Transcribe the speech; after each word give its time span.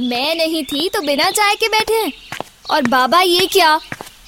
मैं 0.00 0.34
नहीं 0.34 0.62
थी 0.64 0.88
तो 0.88 1.00
बिना 1.00 1.30
चाय 1.30 1.54
के 1.54 1.68
बैठे 1.68 1.94
हैं। 1.94 2.12
और 2.70 2.82
बाबा 2.82 3.20
ये 3.20 3.46
क्या? 3.46 3.68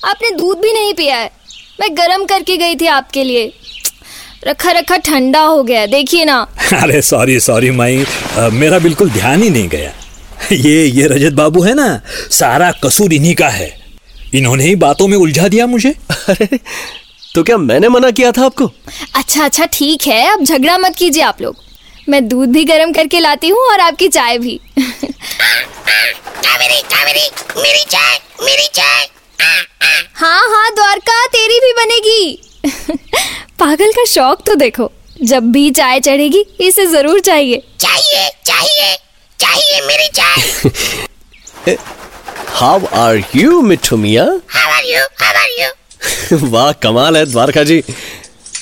आपने 0.05 0.31
दूध 0.31 0.59
भी 0.59 0.73
नहीं 0.73 0.95
पिया 0.95 1.17
है। 1.17 1.31
मैं 1.81 1.89
गरम 1.97 2.25
करके 2.25 2.57
गई 2.57 2.75
थी 2.75 2.87
आपके 2.87 3.25
लिए। 3.25 3.53
रखा 4.47 4.71
रखा 4.71 4.97
ठंडा 4.97 5.41
हो 5.41 5.63
गया 5.63 5.87
देखिए 5.87 6.25
ना। 6.25 6.41
अरे 6.83 7.03
सॉरी 7.03 7.39
सॉरी 7.41 7.71
माई। 7.71 8.05
मेरा 8.53 8.79
बिल्कुल 8.79 9.11
ध्यान 9.11 9.43
ही 9.43 9.51
नहीं 9.51 9.69
गया। 9.69 9.93
ये 10.53 10.85
ये 10.87 11.07
रजत 11.07 11.33
बाबू 11.33 11.63
है 11.63 11.75
ना 11.75 11.89
सारा 12.31 12.71
कसूर 12.85 13.13
इन्हीं 13.13 13.35
का 13.35 13.49
है। 13.49 13.71
इन्होंने 14.35 14.65
ही 14.65 14.77
बातों 14.77 15.09
में 15.09 15.17
उलझा 15.17 15.49
दिया 15.49 15.67
मुझे। 15.67 15.91
अरे 16.29 16.59
तो 17.35 17.43
क्या 17.43 17.57
मैंने 17.57 17.89
मना 17.89 18.11
किया 18.11 18.33
था 18.33 18.45
आपको? 18.45 18.71
अच्छा 19.15 19.45
अच्छा 19.45 19.67
ठीक 19.73 20.07
है 20.07 20.27
अब 20.33 20.45
झगड़ा 20.45 20.79
मत 20.79 20.97
कीजिए 20.97 21.23
आप 21.23 21.43
लोग। 21.43 21.57
मैं 22.09 22.27
दूध 22.29 22.49
भी 22.49 22.65
गर्म 22.65 22.93
करके 22.93 23.21
लाती 23.21 23.49
हूँ 23.49 23.61
और 23.73 23.81
आपकी 23.81 24.09
चाय 24.09 24.39
भी। 24.39 24.59
कावेरी 25.23 26.81
कावेरी 26.93 27.29
मेरी 27.63 27.85
चाय 27.91 28.19
मेरी 28.45 28.67
चाय 28.75 29.07
हाँ 30.15 30.43
हाँ 30.49 30.71
द्वारका 30.75 31.27
तेरी 31.27 31.59
भी 31.61 31.73
बनेगी। 31.75 32.23
पागल 33.59 33.93
का 33.93 34.05
शौक 34.09 34.43
तो 34.47 34.55
देखो 34.55 34.91
जब 35.23 35.51
भी 35.53 35.71
चाय 35.71 36.01
चढ़ेगी 36.01 36.45
इसे 36.61 36.87
ज़रूर 36.87 37.21
चाहिए। 37.21 37.63
चाहिए 37.81 38.29
चाहिए 38.47 38.97
चाहिए 39.39 39.81
मेरी 39.87 40.09
चाय 40.19 41.77
how 42.55 42.87
are 42.97 43.23
you 43.37 43.61
Mithu 43.63 43.97
Miya? 43.97 44.25
How 44.51 44.73
are 44.73 44.85
you 44.85 45.01
how 45.23 45.35
are 45.35 45.51
you 45.61 46.49
वाह 46.49 46.73
कमाल 46.83 47.17
है 47.17 47.25
द्वारका 47.27 47.63
जी। 47.65 47.83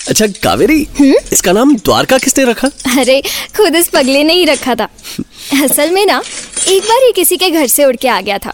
अच्छा 0.09 0.27
कावेरी 0.43 0.83
हुँ? 1.01 1.15
इसका 1.33 1.53
नाम 1.53 1.75
द्वारका 1.77 2.19
किसने 2.19 2.45
रखा? 2.45 2.69
अरे 3.01 3.21
खुद 3.57 3.75
इस 3.77 3.89
पगले 3.89 4.23
ने 4.25 4.35
ही 4.35 4.45
रखा 4.45 4.75
था। 4.75 4.89
असल 5.65 5.91
में 5.91 6.05
ना 6.07 6.23
एक 6.69 6.83
बार 6.83 7.05
ये 7.05 7.13
किसी 7.13 7.37
के 7.37 7.51
घर 7.51 7.67
से 7.67 7.85
उड़ 7.85 7.97
के 7.97 8.09
आ 8.09 8.21
गया 8.21 8.39
था। 8.39 8.53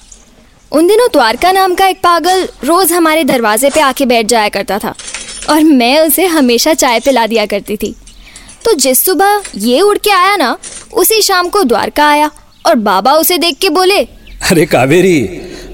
उन 0.72 0.86
दिनों 0.86 1.08
द्वारका 1.12 1.52
नाम 1.52 1.74
का 1.74 1.86
एक 1.86 2.00
पागल 2.02 2.48
रोज 2.64 2.92
हमारे 2.92 3.24
दरवाजे 3.24 3.70
पे 3.70 3.80
आके 3.80 4.06
बैठ 4.06 4.26
जाया 4.26 4.48
करता 4.48 4.78
था 4.78 4.94
और 5.50 5.62
मैं 5.64 5.98
उसे 6.00 6.26
हमेशा 6.26 6.74
चाय 6.74 7.00
पिला 7.00 7.26
दिया 7.26 7.46
करती 7.46 7.76
थी। 7.76 7.94
तो 8.64 8.72
जिस 8.74 9.04
सुबह 9.04 9.42
ये 9.56 9.80
उड़ 9.80 9.96
के 9.98 10.10
आया 10.10 10.36
ना 10.36 10.56
उसी 10.94 11.20
शाम 11.22 11.48
को 11.48 11.62
द्वारका 11.62 12.08
आया 12.08 12.30
और 12.66 12.74
बाबा 12.90 13.12
उसे 13.14 13.38
देख 13.38 13.58
के 13.58 13.68
बोले 13.70 14.02
अरे 14.50 14.66
कावेरी 14.66 15.20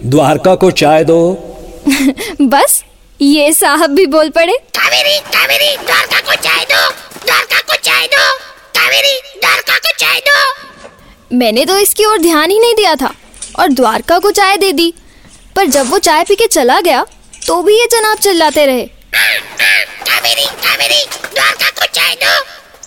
द्वारका 0.04 0.54
को 0.54 0.70
चाय 0.70 1.04
दो। 1.04 1.20
बस 2.42 2.82
ये 3.22 3.52
साहब 3.52 3.90
भी 3.90 4.04
बोल 4.06 4.28
पड़े। 4.30 4.52
कावेरी 4.76 5.18
कावेरी 5.26 5.76
द्वारका 5.78 6.20
को 6.20 6.34
चाय 6.36 6.64
दो 6.64 6.88
द्वारका 7.18 7.58
को 7.60 7.76
चाय 7.78 8.06
दो 8.06 8.24
कावेरी 8.76 9.18
द्वारका 9.40 9.76
को 9.76 9.92
चाय 9.98 10.18
दो। 10.20 11.36
मैंने 11.36 11.64
तो 11.64 11.76
इसकी 11.78 12.04
ओर 12.04 12.18
ध्यान 12.18 12.50
ही 12.50 12.58
नहीं 12.58 12.74
दिया 12.74 12.94
था 12.94 13.12
और 13.58 13.68
द्वारका 13.70 14.18
को 14.18 14.30
चाय 14.30 14.56
दे 14.56 14.72
दी। 14.72 14.92
पर 15.56 15.66
जब 15.66 15.90
वो 15.90 15.98
चाय 15.98 16.24
पी 16.24 16.34
के 16.34 16.46
चला 16.46 16.80
गया 16.80 17.04
तो 17.46 17.62
भी 17.62 17.78
ये 17.78 17.86
जनाब 17.92 18.18
चिल्लाते 18.18 18.66
रहे। 18.66 18.84
कावेरी 19.14 20.44
कावेरी 20.44 21.04
द्वारका 21.04 21.70
को 21.70 21.86
चाय 21.86 22.14
दो 22.14 22.40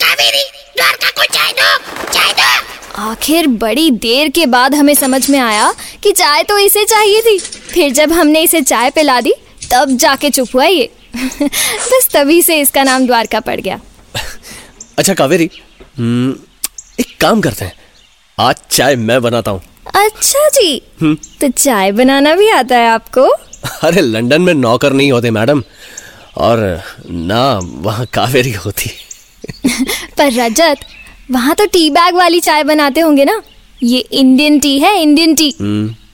कावेरी 0.03 0.44
द्वारका 0.78 1.09
को 1.12 1.34
चाय 1.34 1.52
दो 1.53 2.12
चाय 2.12 2.34
दो। 2.34 3.09
आखिर 3.12 3.47
बड़ी 3.63 3.90
देर 4.02 4.29
के 4.29 4.46
बाद 4.47 4.75
हमें 4.75 4.94
समझ 4.96 5.29
में 5.29 5.40
आया 5.40 5.73
कि 6.03 6.12
चाय 6.13 6.44
तो 6.44 6.57
इसे 6.57 6.85
चाहिए 6.85 7.22
थी। 7.22 7.40
फिर 7.40 7.91
जब 7.94 8.12
हमने 8.13 8.41
इसे 8.41 8.62
चाय 8.63 8.90
पिला 8.91 9.19
दी 9.22 9.34
तब 9.72 9.96
जाके 9.98 10.30
चुप 10.30 10.50
हुआ 10.56 10.66
ये। 10.66 10.90
बस 11.42 12.09
तभी 12.14 12.42
से 12.42 12.59
इसका 12.62 12.84
नाम 12.84 13.06
द्वारका 13.08 13.40
पड़ 13.40 13.59
गया। 13.59 13.80
अच्छा 14.98 15.14
कावेरी 15.14 15.50
हम्म, 15.98 16.36
एक 17.00 17.18
काम 17.22 17.42
करते 17.42 17.66
हैं। 17.66 17.74
आज 18.38 18.56
चाय 18.72 18.96
मैं 18.96 19.22
बनाता 19.22 19.52
हूँ। 19.52 19.62
अच्छा 19.96 20.48
जी 20.50 20.80
तो 21.42 21.50
चाय 21.50 21.92
बनाना 21.92 22.36
भी 22.36 22.50
आता 22.50 22.78
है 22.78 22.88
आपको? 22.90 23.28
अरे 23.84 24.02
लंदन 24.02 24.42
में 24.42 24.53
नौकर 24.53 24.94
नहीं 24.94 25.12
होते 25.12 25.31
मैडम। 25.31 25.64
और 26.38 26.59
ना 27.06 27.59
वहाँ 27.82 28.06
कावेरी 28.14 28.52
होती। 28.56 28.90
पर 30.18 30.32
रजत 30.34 30.80
वहाँ 31.32 31.56
तो 31.56 31.66
टी 31.66 31.90
बैग 31.90 32.16
वाली 32.16 32.40
चाय 32.40 32.64
बनाते 32.64 33.02
होंगे 33.02 33.26
ना। 33.26 33.42
ये 33.84 34.00
इंडियन 34.00 34.59
टी 34.59 34.78
है 34.80 34.96
इंडियन 35.02 35.36
टी। 35.36 35.53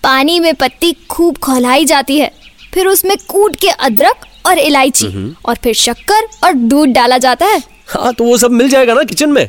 पानी 0.03 0.39
में 0.39 0.53
पत्ती 0.55 0.91
खूब 1.09 1.37
खोलाई 1.37 1.85
जाती 1.85 2.17
है। 2.19 2.31
फिर 2.73 2.87
उसमें 2.87 3.15
कूट 3.27 3.55
के 3.55 3.69
अदरक 3.69 4.25
और 4.45 4.59
इलायची 4.59 5.07
और 5.45 5.55
फिर 5.55 5.73
शक्कर 5.73 6.27
और 6.43 6.53
दूध 6.53 6.89
डाला 6.89 7.17
जाता 7.17 7.45
है। 7.45 7.61
हाँ 7.87 8.13
तो 8.13 8.23
वो 8.23 8.37
सब 8.37 8.51
मिल 8.51 8.69
जाएगा 8.69 8.93
ना 8.93 9.03
किचन 9.03 9.29
में। 9.29 9.47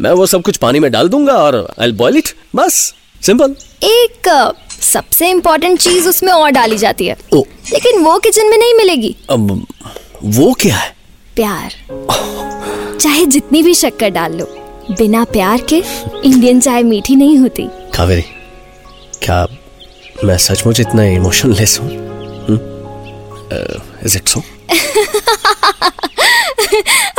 मैं 0.00 0.10
वो 0.10 0.26
सब 0.26 0.42
कुछ 0.42 0.56
पानी 0.56 0.80
में 0.80 0.90
डाल 0.92 1.08
दूँगा 1.08 1.32
और 1.32 1.74
आई 1.80 1.92
बॉईल 1.92 2.16
इट 2.16 2.28
बस। 2.56 2.94
सिंपल 3.20 3.54
एक 3.84 4.28
सबसे 4.82 5.28
इम्पोर्टेंट 5.30 5.80
चीज़ 5.80 6.08
उसमें 6.08 6.32
और 6.32 6.50
डाली 6.50 6.78
जाती 6.78 7.06
है। 7.06 7.16
ओ। 7.34 7.42
लेकिन 7.72 8.02
वो 8.04 8.18
किचन 8.18 8.50
में 8.50 8.58
नहीं 8.58 8.74
मिलेगी। 8.74 9.14
अब 9.30 9.66
वो 10.24 10.52
क्या 10.52 10.76
है? 10.76 10.94
प्यार। 11.36 11.72
चाहे 13.00 13.24
जितनी 13.26 13.62
भी 13.62 13.74
शक्कर 13.74 14.08
डाल 14.08 14.32
लो 14.32 14.44
बिना 14.90 15.24
प्यार 15.24 15.60
के 15.68 15.82
इंडियन 16.24 16.60
चाय 16.60 16.82
मीठी 16.82 17.16
नहीं 17.16 17.38
होती। 17.38 17.68
कावेरी 17.94 18.24
क्या 19.22 19.46
मैं 20.24 20.36
सचमुच 20.38 20.80
इतना 20.80 21.04
इमोशनलेस 21.04 21.78
हूँ? 21.80 22.03
इज़ 23.52 24.16
इट 24.16 24.28
सो 24.28 24.42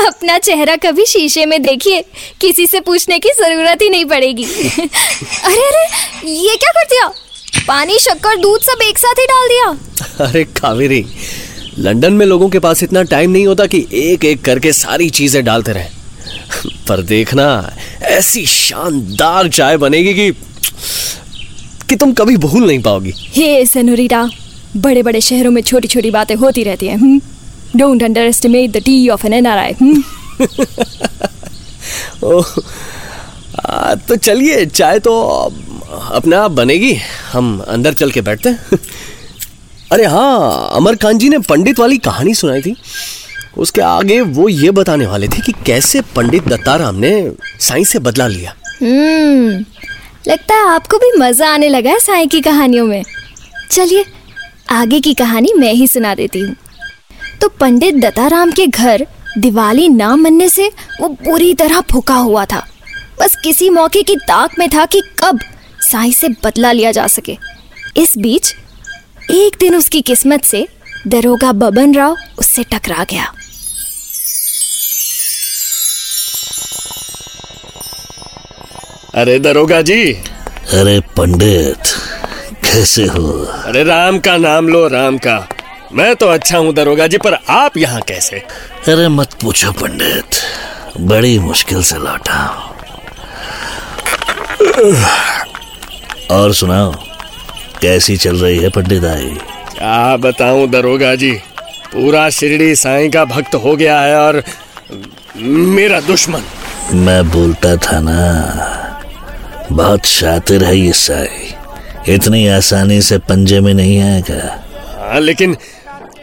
अपना 0.05 0.37
चेहरा 0.37 0.75
कभी 0.75 1.05
शीशे 1.05 1.45
में 1.45 1.61
देखिए 1.61 2.01
किसी 2.41 2.65
से 2.67 2.79
पूछने 2.79 3.19
की 3.19 3.29
ज़रूरत 3.29 3.81
ही 3.81 3.89
नहीं 3.89 4.05
पड़ेगी। 4.05 4.43
अरे 4.43 5.67
अरे 5.67 5.83
ये 6.29 6.55
क्या 6.55 6.71
कर 6.71 6.83
दिया? 6.83 7.07
पानी 7.67 7.99
शक्कर 7.99 8.35
दूध 8.35 8.61
सब 8.61 8.81
एक 8.81 8.97
साथ 8.97 9.19
ही 9.19 9.25
डाल 9.25 9.47
दिया। 9.47 10.25
अरे 10.25 10.43
कावेरी 10.43 11.05
लंदन 11.77 12.13
में 12.13 12.25
लोगों 12.25 12.49
के 12.49 12.59
पास 12.59 12.83
इतना 12.83 13.03
टाइम 13.03 13.31
नहीं 13.31 13.47
होता 13.47 13.65
कि 13.65 13.85
एक 13.93 14.25
एक 14.25 14.41
करके 14.41 14.73
सारी 14.73 15.09
चीज़ें 15.09 15.43
डालते 15.45 15.71
रहे। 15.71 15.89
पर 16.87 17.01
देखना 17.01 17.47
ऐसी 18.01 18.45
शानदार 18.45 19.49
चाय 19.49 19.77
बनेगी 19.77 20.13
कि 20.13 20.31
कि 21.89 21.95
तुम 21.95 22.13
कभी 22.13 22.37
भूल 22.37 22.67
नहीं 22.67 22.81
पाओगी। 22.81 23.13
हे 23.35 23.65
सनोरीटा 23.65 24.29
बड़े 24.77 25.03
बड़े 25.03 25.21
शहरों 25.21 25.51
में 25.51 25.61
छोटी 25.61 25.87
छोटी 25.87 26.11
बातें 26.11 26.35
होती 26.35 26.63
रहती 26.63 26.87
हैं 26.87 27.19
don't 27.75 28.03
underestimate 28.21 28.71
the 28.71 28.81
tea 28.85 29.07
of 29.09 29.25
an 29.27 29.33
N 29.33 29.47
R 29.47 29.57
I 29.57 29.73
तो 34.07 34.15
चलिए 34.15 34.65
चाय 34.65 34.99
तो 34.99 35.13
अपने 36.11 36.35
आप 36.35 36.51
बनेगी 36.51 36.93
हम 37.31 37.59
अंदर 37.67 37.93
चल 37.93 38.11
के 38.11 38.21
बैठते 38.21 38.49
हैं। 38.49 38.79
अरे 39.91 40.05
हाँ 40.05 40.69
अमर 40.75 40.95
खान 40.95 41.17
जी 41.17 41.29
ने 41.29 41.37
पंडित 41.39 41.79
वाली 41.79 41.97
कहानी 41.97 42.33
सुनाई 42.33 42.61
थी। 42.61 42.75
उसके 43.57 43.81
आगे 43.81 44.19
वो 44.21 44.47
ये 44.49 44.71
बताने 44.71 45.05
वाले 45.07 45.27
थे 45.27 45.41
कि 45.41 45.51
कैसे 45.65 46.01
पंडित 46.15 46.47
दत्ताराम 46.47 46.95
ने 46.95 47.11
साइंस 47.61 47.89
से 47.89 47.99
बदला 47.99 48.27
लिया। 48.27 48.53
हम्म 48.81 49.65
लगता 50.27 50.55
है 50.55 50.67
आपको 50.69 50.97
भी 50.97 51.11
मज़ा 51.19 51.49
आने 51.49 51.69
लगा 51.69 51.89
है 51.89 51.99
साई 51.99 52.27
की 52.27 52.41
कहानियों 52.41 52.85
में। 52.87 53.03
चलिए 53.71 54.05
आगे 54.69 54.99
की 54.99 55.13
कहानी 55.13 55.53
मैं 55.53 55.73
ही 55.73 55.87
सुना 55.87 56.15
देती 56.15 56.39
हूँ। 56.39 56.55
तो 57.41 57.47
पंडित 57.49 57.95
दत्ताराम 57.95 58.51
के 58.51 58.67
घर 58.67 59.05
दिवाली 59.37 59.89
ना 59.89 60.15
मनने 60.15 60.49
से 60.49 60.67
वो 61.01 61.07
बुरी 61.07 61.53
तरह 61.53 61.81
फूका 61.81 62.15
हुआ 62.15 62.45
था। 62.45 62.65
बस 63.19 63.35
किसी 63.43 63.69
मौके 63.69 64.03
की 64.03 64.15
ताक 64.15 64.59
में 64.59 64.69
था 64.69 64.85
कि 64.85 65.01
कब 65.23 65.39
साई 65.81 66.13
से 66.13 66.29
बदला 66.29 66.71
लिया 66.71 66.91
जा 66.91 67.07
सके। 67.07 67.37
इस 67.97 68.17
बीच 68.17 68.55
एक 69.31 69.57
दिन 69.59 69.75
उसकी 69.75 70.01
किस्मत 70.01 70.43
से 70.43 70.67
दरोगा 71.07 71.51
बबन 71.51 71.95
राव 71.95 72.17
उससे 72.39 72.63
टकरा 72.63 73.03
गया। 73.03 73.31
अरे 79.15 79.39
दरोगा 79.39 79.81
जी। 79.81 80.13
अरे 80.13 80.99
पंडित। 81.17 81.77
कैसे 82.65 83.05
हो। 83.05 83.31
अरे 83.65 83.83
राम 83.83 84.17
का 84.19 84.35
नाम 84.37 84.67
लो 84.67 84.87
राम 84.87 85.17
का। 85.17 85.37
मैं 85.93 86.15
तो 86.15 86.27
अच्छा 86.27 86.57
हूँ 86.57 86.73
दरोगा 86.73 87.07
जी 87.07 87.17
पर 87.17 87.33
आप 87.49 87.77
यहाँ 87.77 88.01
कैसे? 88.01 88.37
अरे 88.87 89.07
मत 89.09 89.33
पूछो 89.41 89.71
पंडित 89.71 90.39
बड़ी 91.01 91.37
मुश्किल 91.39 91.83
से 91.83 91.97
लौटा। 91.97 92.39
और 96.31 96.53
सुनाओ 96.53 96.91
कैसी 97.81 98.17
चल 98.17 98.37
रही 98.37 98.57
है 98.59 98.69
पंडित 98.69 99.03
आई? 99.05 99.29
क्या 99.77 100.15
बताऊँ 100.17 100.67
दरोगा 100.69 101.13
जी 101.15 101.31
पूरा 101.93 102.29
शिरडी 102.29 102.75
साईं 102.75 103.11
का 103.11 103.25
भक्त 103.25 103.55
हो 103.55 103.75
गया 103.75 103.99
है 104.01 104.15
और 104.19 104.43
मेरा 105.37 105.99
दुश्मन। 106.01 106.43
मैं 106.95 107.29
बोलता 107.31 107.75
था 107.77 107.99
ना 107.99 108.17
बहुत 109.71 110.05
शातिर 110.05 110.63
है 110.63 110.77
ये 110.77 110.93
साई। 110.93 111.53
इतनी 112.07 112.47
आसानी 112.47 113.01
से 113.01 113.17
पंजे 113.17 113.59
में 113.59 113.73
नहीं 113.73 113.99
आएगा। 114.01 114.41
हाँ 114.99 115.19
लेकिन 115.19 115.57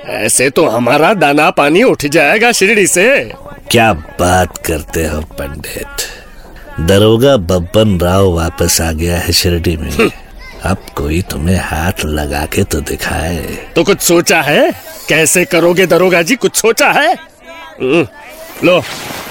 ऐसे 0.06 0.50
तो 0.50 0.66
हमारा 0.66 1.14
दाना 1.14 1.50
पानी 1.50 1.82
उठ 1.82 2.04
जाएगा 2.06 2.52
शिरडी 2.52 2.86
से। 2.86 3.32
क्या 3.70 3.92
बात 3.92 4.58
करते 4.58 5.06
हो 5.06 5.20
पंडित? 5.20 6.06
दरोगा 6.80 7.36
बब्बन 7.36 7.98
राव 8.00 8.32
वापस 8.32 8.80
आ 8.80 8.92
गया 8.92 9.18
है 9.18 9.32
शिरडी 9.32 9.76
में। 9.76 9.90
अब 10.62 10.86
कोई 10.96 11.20
तुम्हें 11.22 11.58
हाथ 11.58 12.04
लगा 12.04 12.44
के 12.46 12.62
तो 12.62 12.80
दिखाए। 12.80 13.36
तो 13.76 13.84
कुछ 13.84 14.00
सोचा 14.00 14.40
है? 14.42 14.70
कैसे 15.08 15.44
करोगे 15.44 15.86
दरोगा 15.86 16.22
जी 16.22 16.36
कुछ 16.36 16.56
सोचा 16.56 16.90
है? 16.90 17.12
हम्म, 17.14 18.06
लो 18.64 18.80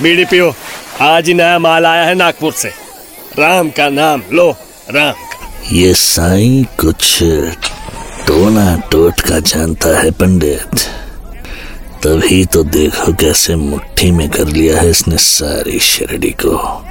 बीड़ी 0.01 0.25
पियो। 0.25 0.53
आज 1.01 1.27
ही 1.27 1.33
नया 1.33 1.59
माल 1.59 1.85
आया 1.85 2.03
है 2.03 2.15
नागपुर 2.15 2.53
से। 2.53 2.69
राम 3.39 3.69
का 3.69 3.89
नाम 3.89 4.23
लो 4.33 4.51
राम। 4.91 5.13
ये 5.71 5.93
साईं 5.93 6.63
कुछ 6.63 7.19
टोना 8.27 8.75
टोट 8.91 9.21
का 9.21 9.39
जानता 9.39 10.01
है 10.01 10.11
पंडित। 10.11 10.75
तभी 12.03 12.45
तो 12.45 12.63
देखो 12.63 13.13
कैसे 13.13 13.55
मुट्ठी 13.55 14.11
में 14.11 14.29
कर 14.29 14.47
लिया 14.47 14.81
है 14.81 14.89
इसने 14.89 15.17
सारी 15.17 15.79
शिरडी 15.79 16.29
को। 16.29 16.85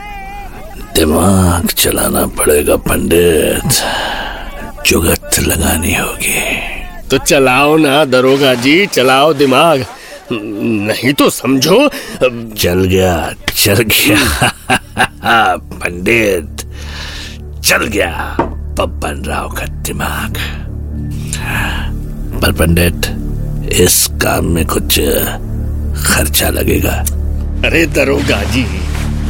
दिमाग 0.94 1.66
चलाना 1.66 2.26
पड़ेगा 2.26 2.76
पंडित। 2.76 3.72
जुगत 4.86 5.30
लगानी 5.40 5.94
होगी। 5.94 6.42
तो 7.10 7.18
चलाओ 7.18 7.76
ना 7.76 8.04
दरोगा 8.04 8.54
जी 8.54 8.86
चलाओ 8.86 9.32
दिमाग। 9.32 9.86
नहीं 10.32 11.12
तो 11.12 11.30
समझो। 11.30 11.88
चल 12.54 12.84
गया 12.84 13.34
चल 13.56 13.74
गया। 13.74 14.52
पंडित 15.56 16.56
चल 17.64 17.84
गया। 17.84 18.36
पप्पन 18.80 19.22
राव 19.26 19.48
का 19.48 19.64
दिमाग? 19.66 20.36
पर 22.42 22.52
पंडित 22.52 23.06
इस 23.80 24.06
काम 24.22 24.44
में 24.44 24.66
कुछ 24.66 25.00
खर्चा 26.06 26.48
लगेगा। 26.48 26.92
अरे 27.68 27.86
दरोगा 27.86 28.42
जी 28.42 28.64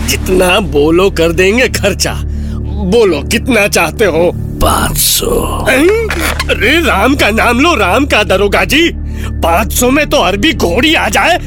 जितना 0.06 0.60
बोलो 0.60 1.10
कर 1.10 1.32
देंगे 1.32 1.68
खर्चा। 1.68 2.14
बोलो 2.92 3.22
कितना 3.22 3.66
चाहते 3.68 4.04
हो? 4.04 4.30
पाँच 4.62 4.96
सौ। 4.96 5.30
अरे 5.66 6.80
राम 6.80 7.14
का 7.14 7.30
नाम 7.30 7.60
लो 7.60 7.74
राम 7.74 8.06
का 8.06 8.22
दरोगा 8.22 8.64
जी। 8.64 8.90
पाँच 9.42 9.72
सौ 9.72 9.90
में 9.90 10.10
तो 10.10 10.16
अरबी 10.16 10.52
घोड़ी 10.52 10.94
आ 10.94 11.08
जाए। 11.08 11.38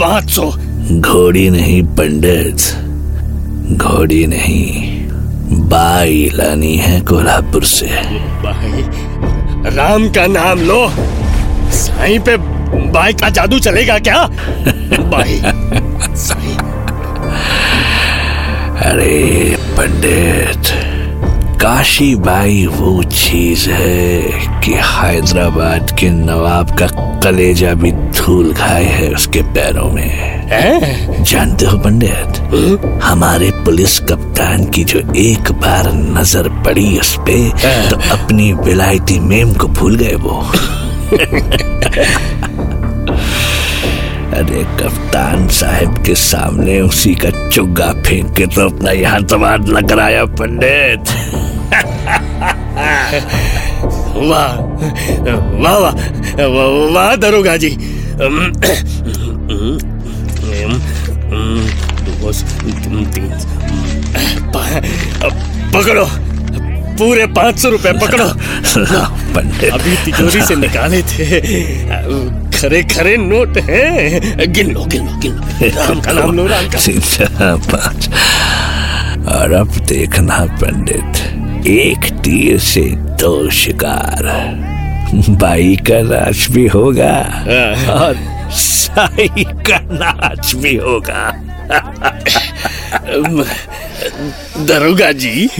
पाँच 0.00 0.30
सौ। 0.30 0.50
घोड़ी 0.90 1.50
नहीं 1.50 1.82
पंडित। 1.82 2.56
घोड़ी 3.80 4.26
नहीं। 4.26 4.93
बाई 5.52 6.30
लानी 6.34 6.76
है 6.76 7.00
कोल्हापुर 7.00 7.64
से। 7.64 7.88
राम 9.76 10.08
का 10.08 10.26
नाम 10.26 10.58
लो। 10.58 10.92
साईं 11.70 12.20
पे 12.20 12.36
बाई 12.90 13.12
का 13.12 13.28
जादू 13.28 13.58
चलेगा 13.58 13.98
क्या? 13.98 14.26
बाई। 15.00 15.42
साईं 16.16 16.56
अरे 18.90 19.56
पंडित 19.60 20.62
काशी 21.62 22.14
बाई 22.14 22.66
वो 22.66 23.02
चीज़ 23.02 23.70
है 23.70 24.20
कि 24.60 24.72
हैदराबाद 24.72 25.96
के 26.00 26.10
नवाब 26.10 26.76
का 26.78 26.86
कलेजा 27.20 27.74
भी 27.74 27.92
धूल 27.92 28.54
खाए 28.54 28.84
है 28.84 29.12
उसके 29.12 29.42
पैरों 29.42 29.90
में। 29.90 30.10
हैं? 30.52 31.13
जानते 31.24 31.66
हो 31.66 31.78
पंडित? 31.78 32.40
हमारे 33.02 33.50
पुलिस 33.64 33.98
कप्तान 34.00 34.64
की 34.70 34.84
जो 34.84 34.98
एक 35.18 35.50
बार 35.62 35.92
नज़र 35.92 36.48
पड़ी 36.64 36.98
उस 36.98 37.14
पे 37.26 37.36
तो 37.90 37.96
अपनी 38.14 38.52
विलायती 38.64 39.18
मेम 39.20 39.52
को 39.54 39.68
भूल 39.78 39.96
गए 39.96 40.14
वो। 40.24 40.40
अरे 44.34 44.64
कप्तान 44.80 45.46
साहब 45.48 46.02
के 46.06 46.14
सामने 46.14 46.80
उसी 46.80 47.14
का 47.14 47.30
चुग्गा 47.48 47.92
फेंक 48.02 48.34
के 48.36 48.46
तो 48.46 48.68
अपना 48.68 48.90
यहाँ 48.90 49.22
तबादला 49.24 49.80
कराया 49.88 50.24
पंडित। 50.40 51.02
वाह 54.28 54.52
वाह 55.62 55.78
वाह 55.78 55.94
वाह 56.46 56.68
वाह 56.94 57.14
दरोगा 57.16 57.56
जी। 57.56 57.76
अम, 61.54 63.04
तीन 63.14 63.30
पकड़ो 65.74 66.04
पूरे 66.98 67.26
पाँच 67.36 67.58
सौ 67.58 67.68
रुपए 67.70 67.92
पकड़ो 68.00 68.24
अभी 69.74 69.96
तिजोरी 70.04 70.42
से 70.46 70.56
निकाले 70.56 71.02
थे 71.12 71.40
खरे 72.58 72.82
खरे 72.94 73.16
नोट 73.16 73.58
हैं 73.70 74.52
गिन 74.52 74.70
लो 74.74 74.84
गिन 74.92 75.06
लो 75.06 75.18
गिन 75.22 75.32
लो 75.34 75.68
राम 75.80 76.00
का 76.00 76.12
नाम 76.12 76.32
लो 76.36 76.46
राम 76.46 76.68
का 76.74 76.78
पाँच 77.72 78.08
और 79.34 79.52
अब 79.60 79.76
देखना 79.88 80.38
पंडित 80.62 81.66
एक 81.76 82.10
तीर 82.24 82.58
से 82.70 82.80
दो 83.22 83.34
शिकार 83.62 84.30
बाई 85.40 85.76
का 85.90 86.00
नाच 86.10 86.46
भी 86.52 86.66
होगा 86.74 87.12
और 87.94 88.16
साई 88.60 89.44
का 89.68 89.78
नाच 89.92 90.54
भी 90.62 90.74
होगा 90.76 91.22
दरोगा 94.66 95.12
जी 95.12 95.50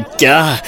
क्या 0.00 0.58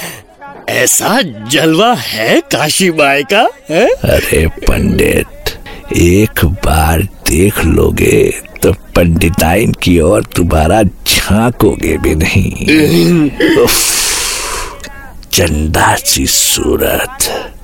ऐसा 0.69 1.23
जलवा 1.23 1.95
है 1.95 2.41
काशी 2.41 2.91
बाई 2.91 3.25
का 3.25 3.49
है? 3.71 3.89
अरे 3.89 4.47
पंडित 4.47 5.59
एक 5.97 6.45
बार 6.45 7.03
देख 7.03 7.65
लोगे 7.65 8.35
तो 8.63 8.73
पंडिताइन 8.73 9.73
की 9.73 10.01
ओर 10.01 10.25
तुम्हारा 10.25 10.83
झांकोगे 10.83 11.99
भी 11.99 12.15
नहीं। 12.15 13.31
चंदा 15.33 15.95
सी 15.95 16.27
सूरत। 16.27 17.19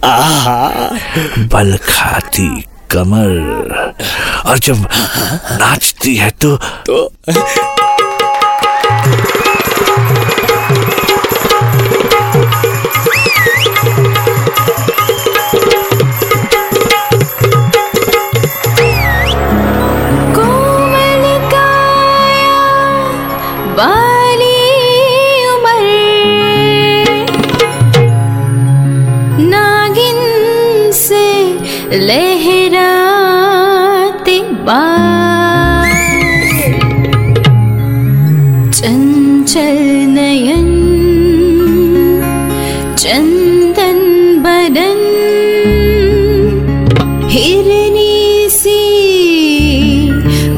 आहा। 0.04 0.90
बल 1.38 1.76
खाती 1.76 2.64
कमर। 2.94 3.94
और 4.46 4.58
जब 4.58 4.86
नाचती 5.60 6.14
है 6.16 6.30
तो 6.42 6.56
तो 6.56 7.08
कोमल 20.36 21.24
नयन 39.56 40.66
चंदन 42.98 43.98
बदन 44.44 45.02
हिरनी 47.32 48.48
सी 48.50 48.80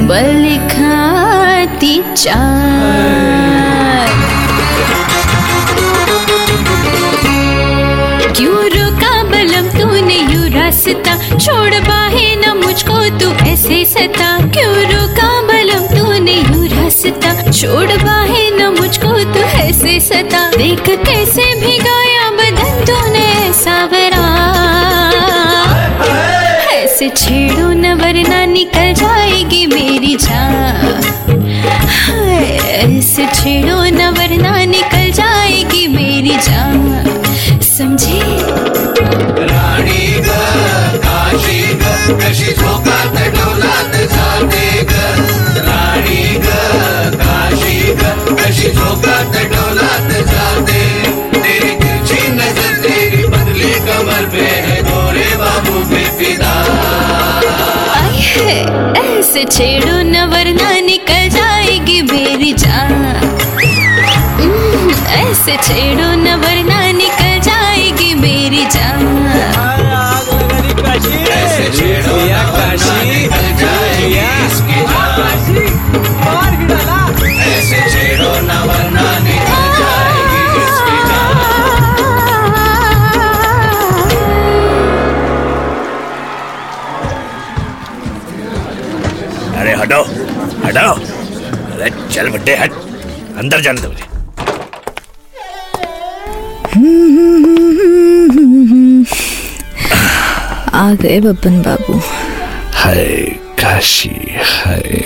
बल 0.08 0.42
खाती 0.72 1.94
चार 2.16 2.54
क्यों 8.36 8.62
रोका 8.76 9.12
बलम 9.32 9.68
तूने 9.78 10.18
यू 10.32 10.48
रास्ता 10.58 11.18
छोड़ 11.36 11.74
बाहे 11.88 12.34
ना 12.44 12.54
मुझको 12.64 12.98
तू 13.20 13.30
ऐसे 13.52 13.84
सता 13.94 14.30
क्यों 14.56 14.74
रोका 14.92 15.30
बलम 15.52 15.86
तूने 15.96 16.38
यू 16.40 16.64
रास्ता 16.76 17.34
छोड़ 17.50 18.02
बाहे 18.02 18.45
न 18.58 18.66
मुझको 18.78 19.12
तू 19.34 19.42
सता। 20.00 20.40
देख 20.50 20.86
कैसे 21.04 21.44
भिगाया 21.60 22.30
बदन 22.30 22.84
तूने 22.84 23.52
सावरा 23.52 24.24
ऐसे 26.72 27.08
छेड़ो 27.16 27.68
न 27.72 27.94
वरना 28.00 28.44
निकल 28.46 28.92
जाएगी 28.94 29.66
मेरी 29.66 30.14
जान। 30.16 31.02
ऐसे 32.76 33.26
छेड़ो 33.34 33.82
न 33.96 34.08
वरना 34.18 34.54
निकल 34.64 35.10
जाएगी 35.12 35.86
मेरी 35.88 36.36
जान। 36.38 36.80
समझे? 37.62 38.20
राणी 39.50 40.06
ग, 40.18 40.28
काशी 41.06 41.62
ग, 41.74 42.20
कशी 42.20 42.52
झोकात 42.52 43.14
ऐसे 59.26 59.44
छेड़ो 59.44 59.96
न 60.06 60.22
वरना 60.30 60.70
निकल 60.86 61.28
जाएगी 61.34 62.00
मेरी 62.02 62.52
जान। 62.62 62.92
हम्म, 64.38 64.90
ऐसे 65.18 65.56
छेड़ो 65.62 66.10
न 66.14 66.34
वरना 66.42 66.55
हटो 89.86 90.02
हटो। 90.66 90.92
अरे 91.72 91.90
चल 92.12 92.28
बड्डे 92.30 92.54
हट। 92.56 92.72
अंदर 93.38 93.60
जाने 93.60 93.80
दो 93.80 93.88
मुझे। 93.88 94.04
आ 100.74 100.92
गए 100.92 101.20
बब्बन 101.20 101.60
बाबू। 101.62 102.00
हाय 102.74 103.04
काशी 103.60 104.14
हाय। 104.42 105.04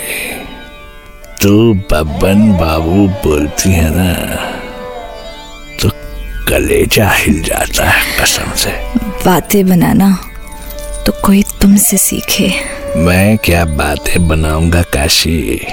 तू 1.41 1.73
बब्बन 1.91 2.51
बाबू 2.53 3.07
बोलती 3.23 3.71
है 3.71 3.89
ना 3.95 4.11
तो 5.77 5.89
कलेजा 6.49 7.09
हिल 7.11 7.41
जाता 7.43 7.89
है 7.89 8.19
कसम 8.19 8.51
से। 8.55 8.71
बातें 9.25 9.65
बनाना 9.67 10.11
तो 11.05 11.11
कोई 11.25 11.43
तुमसे 11.61 11.97
सीखे। 11.97 12.80
मैं 12.95 13.37
क्या 13.37 13.65
बातें 13.65 14.27
बनाऊँगा 14.27 14.81
काशी? 14.81 15.67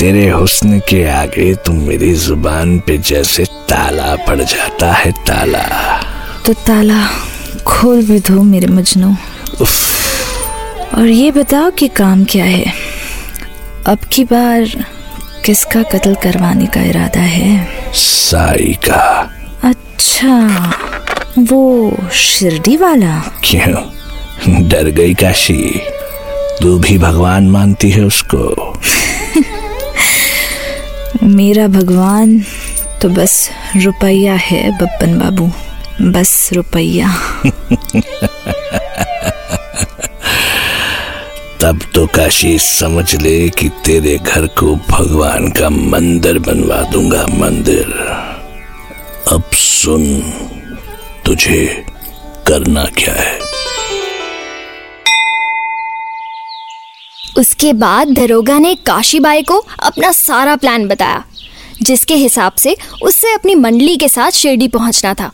तेरे 0.00 0.28
हुस्न 0.28 0.78
के 0.78 1.08
आगे 1.08 1.54
तुम 1.54 1.76
मेरी 1.76 2.14
ज़ुबान 2.14 2.78
पे 2.78 2.98
जैसे 2.98 3.44
ताला 3.44 4.16
पड़ 4.16 4.42
जाता 4.42 4.92
है 4.92 5.12
ताला। 5.12 6.02
तो 6.46 6.52
ताला 6.52 7.08
खोल 7.66 8.02
भी 8.02 8.18
दो 8.20 8.42
मेरे 8.42 8.66
मजनू। 8.66 9.16
और 10.94 11.06
ये 11.06 11.30
बताओ 11.30 11.70
कि 11.70 11.88
काम 11.88 12.24
क्या 12.24 12.44
है? 12.44 12.72
अब 13.86 13.98
की 14.12 14.24
बार 14.24 14.86
किसका 15.44 15.82
कत्ल 15.82 16.14
करवाने 16.14 16.66
का 16.66 16.82
इरादा 16.82 17.20
है? 17.20 17.68
साई 17.94 18.78
का। 18.84 19.32
अच्छा 19.64 20.72
वो 21.38 21.92
शिरडी 22.12 22.76
वाला। 22.76 23.40
क्यों? 23.44 23.74
डर 24.68 24.84
गई 24.84 25.14
काशी। 25.14 25.80
तू 26.62 26.78
भी 26.78 26.98
भगवान 26.98 27.48
मानती 27.50 27.90
है 27.90 28.04
उसको। 28.04 28.72
मेरा 31.22 31.66
भगवान 31.68 32.40
तो 33.02 33.08
बस 33.08 33.50
रुपया 33.76 34.34
है 34.34 34.70
बब्बन 34.78 35.18
बाबू। 35.18 35.50
बस 36.10 36.50
रुपया। 36.52 37.08
तब 41.60 41.80
तो 41.94 42.06
काशी 42.06 42.58
समझ 42.58 43.14
ले 43.14 43.48
कि 43.48 43.68
तेरे 43.68 44.16
घर 44.18 44.46
को 44.46 44.76
भगवान 44.90 45.50
का 45.50 45.70
मंदिर 45.70 46.38
बनवा 46.38 46.82
दूँगा 46.82 47.26
मंदिर। 47.26 47.86
अब 49.32 49.50
सुन 49.52 50.20
तुझे 51.26 51.84
करना 52.46 52.84
क्या 52.84 53.14
है? 53.14 53.47
उसके 57.38 57.72
बाद 57.72 58.08
दरोगा 58.08 58.58
ने 58.58 58.74
काशीबाई 58.86 59.42
को 59.42 59.58
अपना 59.80 60.10
सारा 60.12 60.56
प्लान 60.56 60.86
बताया, 60.88 61.24
जिसके 61.82 62.14
हिसाब 62.14 62.54
से 62.54 62.76
उससे 63.02 63.32
अपनी 63.32 63.54
मंडली 63.54 63.96
के 63.96 64.08
साथ 64.08 64.30
शिरडी 64.30 64.68
पहुँचना 64.68 65.14
था 65.14 65.30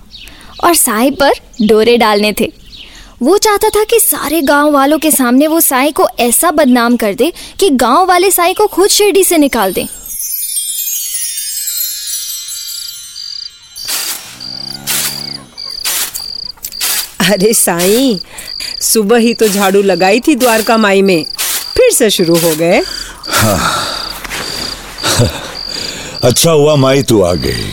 और 0.65 0.75
साई 0.75 1.11
पर 1.11 1.33
डोरे 1.63 1.97
डालने 1.97 2.33
थे। 2.41 2.53
वो 3.23 3.37
चाहता 3.39 3.69
था 3.69 3.85
कि 3.85 3.99
सारे 4.01 4.41
गाँव 4.43 4.71
वालों 4.71 4.99
के 4.99 5.11
सामने 5.11 5.47
वो 5.47 5.61
साई 5.61 5.93
को 5.93 6.09
ऐसा 6.21 6.51
बदनाम 6.51 6.97
कर 6.97 7.15
दे 7.15 7.33
कि 7.61 7.71
गाँव 7.73 8.07
वाले 8.07 8.31
साई 8.31 8.55
को 8.55 8.67
खुद 8.67 8.89
शिरडी 8.91 9.25
से 9.25 9.39
निकाल 9.39 9.73
दें। 9.73 9.87
अरे 17.31 17.53
साई, 17.55 18.19
सुबह 18.83 19.19
ही 19.19 19.33
तो 19.35 19.49
झाड़ू 19.49 19.83
लगाई 19.83 20.21
थी 20.21 20.35
द्वारका 20.35 20.77
माई 20.77 21.03
में। 21.03 21.25
फिर 21.85 21.93
से 21.93 22.11
शुरू 22.11 22.35
हो 22.35 22.57
गए। 22.57 22.79
अच्छा 26.25 26.51
हुआ 26.51 26.77
माई 26.77 27.03
तू 27.03 27.23
आ 27.23 27.33
गई। 27.33 27.73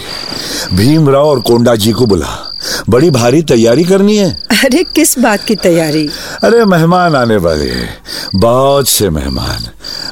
भीमराव 0.73 1.27
और 1.27 1.39
कोंडा 1.39 1.75
जी 1.75 1.91
को 1.91 2.05
बुला। 2.05 2.53
बड़ी 2.89 3.09
भारी 3.09 3.41
तैयारी 3.41 3.83
करनी 3.83 4.17
है। 4.17 4.43
अरे 4.51 4.83
किस 4.83 5.19
बात 5.19 5.43
की 5.43 5.55
तैयारी? 5.55 6.09
अरे 6.43 6.65
मेहमान 6.65 7.15
आने 7.15 7.37
वाले 7.37 7.69
हैं। 7.69 7.97
बहुत 8.35 8.87
से 8.87 9.09
मेहमान। 9.09 9.67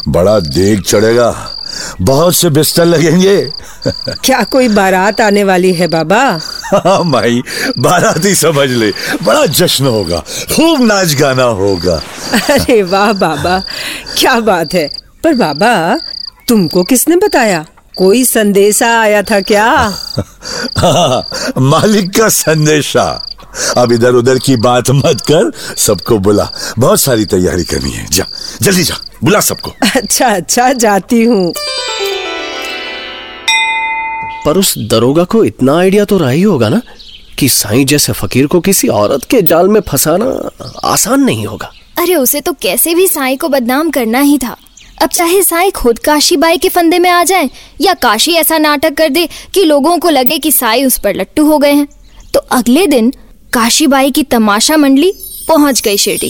बड़ा 0.08 0.39
देख 0.39 0.82
चढ़ेगा। 0.82 1.59
बहुत 2.01 2.35
से 2.35 2.49
बिस्तर 2.49 2.85
लगेंगे। 2.85 3.51
क्या 4.23 4.43
कोई 4.43 4.67
बारात 4.67 5.21
आने 5.21 5.43
वाली 5.43 5.73
है 5.73 5.88
बाबा? 5.88 6.39
हाँ 6.73 7.03
माई 7.03 7.41
बाराती 7.79 8.35
समझ 8.35 8.69
ले। 8.69 8.91
बड़ा 9.23 9.45
जश्न 9.45 9.85
होगा 9.85 10.19
खूब 10.55 10.81
नाच 10.81 11.13
गाना 11.13 11.43
होगा। 11.43 12.01
अरे 12.51 12.83
वाह 12.83 13.13
बाबा 13.13 13.63
क्या 14.17 14.39
बात 14.39 14.73
है। 14.73 14.89
पर 15.23 15.33
बाबा 15.33 15.99
तुमको 16.47 16.83
किसने 16.83 17.15
बताया? 17.15 17.65
कोई 17.97 18.25
संदेशा 18.25 18.99
आया 19.01 19.21
था 19.21 19.41
क्या? 19.41 19.65
हाँ, 20.77 21.27
मालिक 21.57 22.09
का 22.09 22.29
संदेशा। 22.29 23.28
अब 23.77 23.91
इधर 23.91 24.13
उधर 24.13 24.38
की 24.38 24.56
बात 24.56 24.89
मत 24.91 25.22
कर 25.32 25.51
सबको 25.77 26.18
बुला। 26.18 26.48
बहुत 26.79 27.01
सारी 27.01 27.25
तैयारी 27.25 27.63
करनी 27.63 27.91
है। 27.91 28.06
जा 28.08 28.25
जल्दी 28.62 28.84
जा 28.84 28.96
बुला 29.24 29.39
सबको। 29.39 29.74
अच्छा 29.96 30.27
अच्छा 30.27 30.72
जाती 30.74 31.24
हूँ। 31.24 31.53
पर 34.46 34.58
उस 34.58 34.74
दरोगा 34.89 35.24
को 35.24 35.44
इतना 35.44 35.77
आइडिया 35.77 36.06
तो 36.06 36.18
रहा 36.18 36.29
ही 36.29 36.41
होगा 36.41 36.70
ना 36.70 36.82
कि 37.39 37.50
साईं 37.50 37.86
जैसे 37.86 38.13
फकीर 38.13 38.48
को 38.48 38.60
किसी 38.60 38.88
औरत 38.88 39.24
के 39.24 39.41
जाल 39.41 39.68
में 39.68 39.82
फंसाना 39.82 40.25
आसान 40.84 41.22
नहीं 41.22 41.46
होगा। 41.46 41.72
अरे 41.98 42.15
उसे 42.15 42.41
तो 42.41 42.53
कैसे 42.53 42.96
भी 42.96 43.08
साई 43.08 43.36
को 43.36 43.50
बदनाम 43.50 43.89
करना 43.89 44.20
ही 44.20 44.38
था। 44.38 44.56
अब 45.01 45.10
चाहे 45.10 45.41
साई 45.44 45.72
खुद 45.72 46.00
काशी 46.00 46.38
बाई 46.38 46.58
के 46.58 46.70
फंदे 46.70 47.00
में 47.00 47.10
आ 47.10 47.24
जाए 47.24 47.50
या 47.82 47.94
काशी 47.94 48.34
ऐसा 48.34 48.58
नाटक 48.58 48.94
कर 48.94 49.10
दे 49.10 49.27
कि 49.53 49.63
लोगों 49.65 49.98
को 49.98 50.10
लगे 50.10 50.38
कि 50.38 50.51
साई 50.51 50.86
उस 50.86 50.98
पर 51.00 51.15
लट्टू 51.15 51.46
हो 51.46 51.58
गए 51.58 51.74
हैं। 51.74 51.88
तो 52.34 52.39
अगले 52.51 52.86
दिन 52.88 53.13
काशीबाई 53.53 54.12
की 54.12 54.24
तमाशा 54.24 54.77
मंडली 54.77 55.13
पहुँच 55.48 55.82
गई 55.82 55.98
शिरडी। 55.98 56.29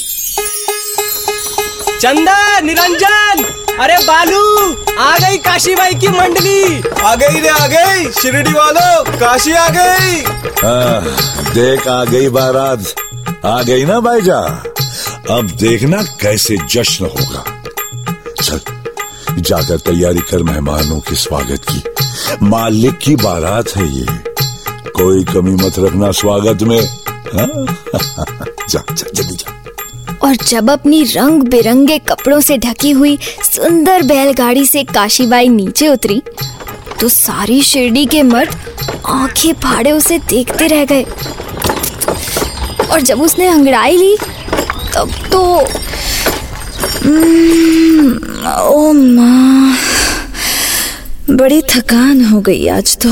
चंदा 2.01 2.59
निरंजन! 2.59 3.43
अरे 3.79 3.97
बालू 3.97 4.71
आ 4.99 5.17
गई 5.17 5.37
काशीबाई 5.37 5.93
की 5.93 6.07
मंडली। 6.07 6.81
आ 7.03 7.15
गई 7.15 7.39
रे 7.41 7.47
आ 7.47 7.67
गई। 7.67 8.11
शिरडी 8.11 8.51
वालों 8.51 9.03
काशी 9.19 9.51
आ 9.51 9.67
गई। 9.69 10.21
हाँ, 10.63 11.01
देख 11.53 11.87
आ 11.87 12.03
गई 12.05 12.29
बारात। 12.29 12.85
आ 13.45 13.61
गई 13.63 13.85
ना 13.85 13.99
भाईजा 13.99 14.39
अब 15.29 15.51
देखना 15.59 16.01
कैसे 16.01 16.57
जश्न 16.69 17.05
होगा। 17.05 17.43
चल 18.41 18.61
जाकर 19.41 19.77
तैयारी 19.77 20.19
कर 20.19 20.43
मेहमानों 20.43 20.99
के 20.99 21.15
स्वागत 21.15 21.61
की। 21.69 21.83
मालिक 22.45 22.97
की 22.97 23.15
बारात 23.15 23.75
है 23.77 23.95
ये। 23.95 24.05
कोई 24.91 25.23
कमी 25.23 25.51
मत 25.51 25.73
रखना 25.79 26.11
स्वागत 26.11 26.63
में? 26.63 27.08
जा 27.35 28.79
जा 28.91 29.07
जल्दी 29.13 29.35
जा। 29.35 29.55
और 30.27 30.35
जब 30.47 30.69
अपनी 30.71 31.03
रंग 31.03 31.43
बिरंगे 31.49 31.97
कपड़ों 31.99 32.39
से 32.41 32.57
ढकी 32.57 32.91
हुई 32.91 33.17
सुंदर 33.43 34.01
बैलगाड़ी 34.03 34.65
से 34.65 34.83
काशीबाई 34.83 35.47
नीचे 35.49 35.87
उतरी 35.87 36.21
तो 37.01 37.09
सारी 37.09 37.61
शिरडी 37.63 38.05
के 38.05 38.23
मर्द 38.23 38.55
आँखें 39.07 39.53
फाड़े 39.53 39.91
उसे 39.91 40.17
देखते 40.29 40.67
रह 40.67 40.85
गए। 40.85 41.03
और 42.91 43.01
जब 43.01 43.21
उसने 43.21 43.47
अंगड़ाई 43.47 43.97
ली 43.97 44.15
तब 44.95 45.11
तो 45.31 45.43
हम्म, 47.03 48.47
ओ 48.49 48.91
माँ 48.93 49.75
बड़ी 51.29 51.61
थकान 51.69 52.25
हो 52.25 52.41
गई 52.41 52.67
आज 52.67 52.97
तो। 53.05 53.09